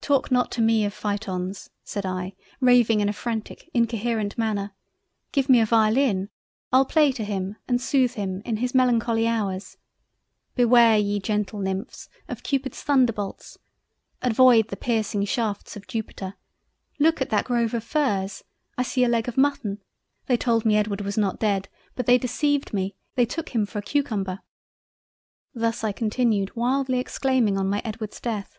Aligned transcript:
"Talk 0.00 0.30
not 0.32 0.50
to 0.52 0.62
me 0.62 0.86
of 0.86 0.94
Phaetons 0.94 1.68
(said 1.84 2.06
I, 2.06 2.32
raving 2.62 3.00
in 3.00 3.10
a 3.10 3.12
frantic, 3.12 3.68
incoherent 3.74 4.38
manner)—Give 4.38 5.50
me 5.50 5.60
a 5.60 5.66
violin—. 5.66 6.30
I'll 6.72 6.86
play 6.86 7.12
to 7.12 7.22
him 7.22 7.56
and 7.68 7.78
sooth 7.78 8.14
him 8.14 8.40
in 8.46 8.56
his 8.56 8.74
melancholy 8.74 9.26
Hours—Beware 9.28 10.96
ye 10.96 11.20
gentle 11.20 11.60
Nymphs 11.60 12.08
of 12.26 12.42
Cupid's 12.42 12.82
Thunderbolts, 12.82 13.58
avoid 14.22 14.68
the 14.68 14.78
piercing 14.78 15.26
shafts 15.26 15.76
of 15.76 15.86
Jupiter—Look 15.88 17.20
at 17.20 17.28
that 17.28 17.44
grove 17.44 17.74
of 17.74 17.84
Firs—I 17.84 18.82
see 18.82 19.04
a 19.04 19.10
Leg 19.10 19.28
of 19.28 19.36
Mutton—They 19.36 20.38
told 20.38 20.64
me 20.64 20.78
Edward 20.78 21.02
was 21.02 21.18
not 21.18 21.38
Dead; 21.38 21.68
but 21.94 22.06
they 22.06 22.16
deceived 22.16 22.72
me—they 22.72 23.26
took 23.26 23.50
him 23.50 23.66
for 23.66 23.80
a 23.80 23.82
cucumber—" 23.82 24.40
Thus 25.52 25.84
I 25.84 25.92
continued 25.92 26.56
wildly 26.56 26.98
exclaiming 26.98 27.58
on 27.58 27.68
my 27.68 27.82
Edward's 27.84 28.20
Death—. 28.20 28.56